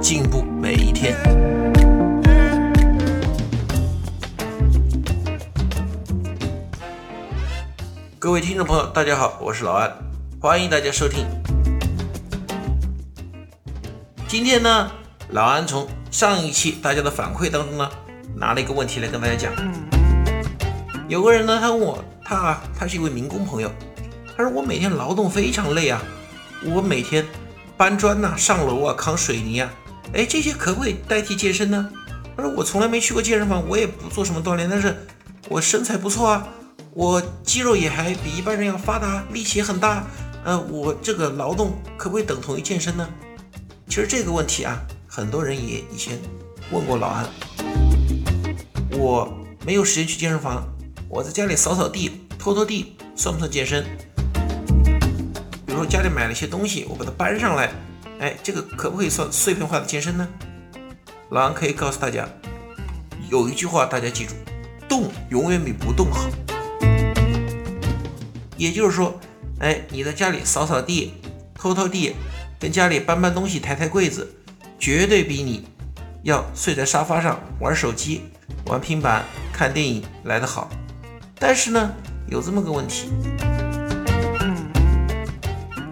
[0.00, 1.16] 进步每一天。
[8.18, 9.92] 各位听众朋友，大家好，我是老安，
[10.40, 11.26] 欢迎大家收听。
[14.28, 14.90] 今天呢，
[15.30, 17.90] 老安从上一期大家的反馈当中呢，
[18.36, 19.52] 拿了一个问题来跟大家讲。
[21.08, 23.70] 有个人呢，他问我，他啊，他是一位民工朋友，
[24.36, 26.00] 他说我每天劳动非常累啊，
[26.64, 27.26] 我每天
[27.76, 29.70] 搬砖呐、上楼啊、扛水泥啊，
[30.14, 31.90] 哎，这些可不可以代替健身呢？
[32.36, 34.96] 他说我从来没去过健身房，我也不做什么锻炼，但是
[35.48, 36.48] 我身材不错啊。
[36.94, 40.04] 我肌肉也还比一般人要发达，力气也很大。
[40.44, 43.08] 呃，我这个劳动可不可以等同于健身呢？
[43.88, 46.18] 其实这个问题啊，很多人也以前
[46.70, 47.26] 问过老安。
[48.92, 49.32] 我
[49.64, 50.66] 没有时间去健身房，
[51.08, 53.84] 我在家里扫扫地、拖拖地，算不算健身？
[55.66, 57.70] 比如说家里买了些东西，我把它搬上来，
[58.20, 60.26] 哎，这个可不可以算碎片化的健身呢？
[61.30, 62.28] 老安可以告诉大家，
[63.30, 64.34] 有一句话大家记住：
[64.88, 66.28] 动永远比不动好。
[68.56, 69.20] 也就是说，
[69.60, 71.14] 哎，你在家里扫扫地、
[71.54, 72.16] 拖拖地，
[72.58, 74.28] 跟家里搬搬东西、抬抬柜子，
[74.80, 75.68] 绝对比你
[76.24, 78.22] 要睡在沙发上玩手机、
[78.66, 80.68] 玩平板、看电影来得好。
[81.38, 81.94] 但是呢，
[82.26, 83.10] 有这么个问题，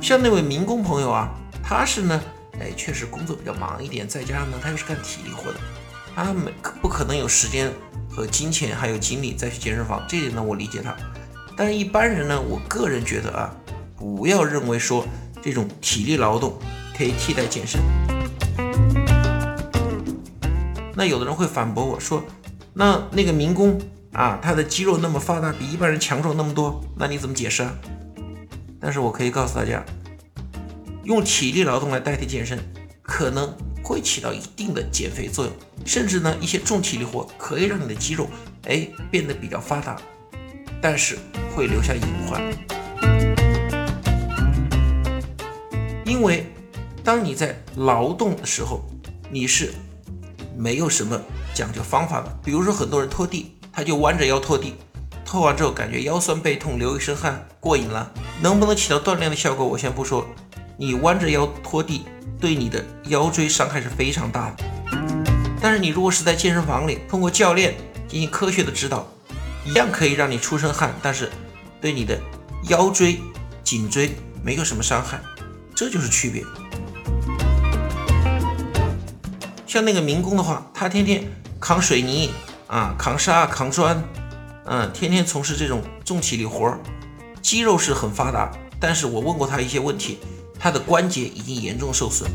[0.00, 1.30] 像那位民工朋友啊，
[1.68, 2.22] 他是呢，
[2.60, 5.58] 哎，确实工作比较忙一点，再加上呢，他又是干体力活的，
[6.14, 7.72] 他没不可能有时间
[8.08, 10.96] 和金钱还有精力再去健身房，这点呢，我理解他。
[11.56, 13.52] 但是，一般人呢，我个人觉得啊，
[13.96, 15.04] 不要认为说
[15.42, 16.56] 这种体力劳动
[16.96, 17.80] 可以替代健身。
[20.94, 22.22] 那有的人会反驳我说，
[22.74, 23.76] 那那个民工
[24.12, 27.74] 啊，他的肌肉那么发达，比一般人强壮那么多，那你怎么解释啊？
[28.78, 29.84] 但是我可以告诉大家，
[31.06, 32.58] 用体力劳动来代替健身，
[33.00, 38.26] 可能会起到一定的减肥作用，甚至呢，一些重体力活可以让你的肌肉
[38.64, 39.96] 哎变得比较发达。
[40.82, 41.16] 但是
[41.54, 42.42] 会留下隐患，
[46.04, 46.44] 因为
[47.04, 48.84] 当你在劳动的时候，
[49.30, 49.72] 你是
[50.58, 51.20] 没有什么
[51.54, 52.36] 讲究方法的。
[52.44, 54.74] 比如说，很多人拖地，他就弯着腰拖地，
[55.24, 58.12] 拖完之后感觉腰酸背痛，流一身汗，过瘾了。
[58.42, 60.26] 能不能起到锻炼的效果，我先不说。
[60.78, 62.04] 你弯着腰拖地，
[62.38, 64.64] 对你的腰椎伤害是非常大的。
[65.60, 67.74] 但是你如果是在健身房里，通过教练
[68.06, 69.06] 进行科学的指导。
[69.64, 71.28] 一样可以让你出身汗，但是
[71.80, 72.16] 对你的
[72.68, 73.18] 腰椎、
[73.64, 75.18] 颈椎没有什么伤害，
[75.74, 76.44] 这就是区别。
[79.66, 81.24] 像那个民工的话，他天天
[81.58, 82.30] 扛水泥
[82.68, 84.00] 啊、扛沙、扛砖，
[84.66, 86.78] 嗯，天天从事这种重体力活儿，
[87.42, 90.20] 肌肉是很发达，但是我问过他一些问题，
[90.66, 92.28] 他的关节已经严重受损。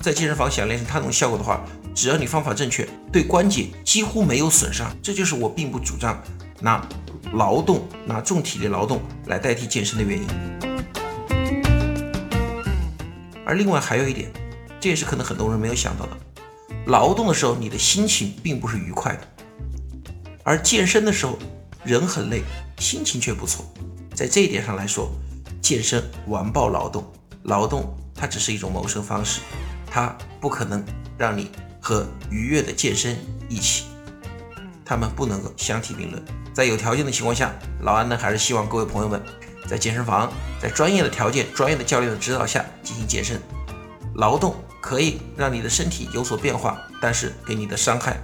[0.00, 1.62] 在健身房想练成他那种效果的话。
[1.94, 6.22] 只要你方法正确，对关节几乎没有损伤，这就是我并不主张
[6.60, 6.86] 拿
[7.32, 10.26] 劳动、拿重体力劳动来代替健身的原因。
[13.44, 14.30] 而另外还有一点，
[14.80, 16.12] 这也是可能很多人没有想到的：
[16.86, 19.28] 劳动的时候你的心情并不是愉快的，
[20.42, 21.38] 而健身的时候
[21.84, 22.42] 人很累，
[22.78, 23.64] 心情却不错。
[24.14, 25.10] 在这一点上来说，
[25.66, 27.04] 健身完爆劳动，
[27.42, 29.40] 劳动它只是一种谋生方式，
[29.90, 30.84] 它不可能
[31.18, 31.50] 让你。
[31.80, 33.16] 和愉悦的健身
[33.48, 33.84] 一起，
[34.84, 36.20] 他们不能够相提并论。
[36.52, 39.22] 在有条件的情况下，老安呢还是希望各位朋友们
[39.68, 43.40] 在健身房，在专业的条件、专业的教练的指导下进行健身。
[44.16, 48.16] 劳动可以让你的身体有所变化，但是给你的伤害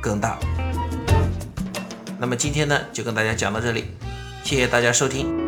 [0.00, 0.38] 更大。
[2.20, 3.86] 那么今天呢，就跟大家讲到这里，
[4.44, 5.47] 谢谢大家收听。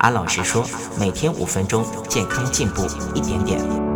[0.00, 0.64] 安老师说，
[0.98, 3.89] 每天五分钟，健康进步一点点。